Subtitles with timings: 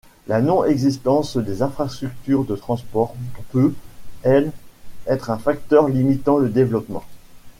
[0.25, 3.13] La non-existence des infrastructures de transport
[3.51, 3.71] peut,
[4.23, 4.51] elle,
[5.05, 7.03] être un facteur limitant le développement.